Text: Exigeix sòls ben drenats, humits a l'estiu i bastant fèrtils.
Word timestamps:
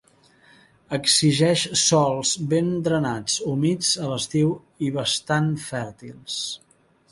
Exigeix 0.95 1.65
sòls 1.81 2.31
ben 2.55 2.71
drenats, 2.89 3.37
humits 3.53 3.93
a 4.07 4.09
l'estiu 4.15 4.57
i 4.89 4.93
bastant 4.99 5.55
fèrtils. 5.69 6.43